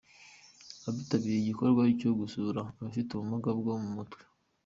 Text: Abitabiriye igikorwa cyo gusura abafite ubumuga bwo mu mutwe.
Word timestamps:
Abitabiriye 0.87 1.39
igikorwa 1.41 1.81
cyo 1.99 2.11
gusura 2.19 2.59
abafite 2.79 3.09
ubumuga 3.11 3.49
bwo 3.59 3.73
mu 3.81 3.89
mutwe. 3.95 4.21